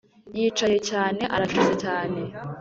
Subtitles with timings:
[0.37, 2.19] yicaye cyane, aracecetse cyane,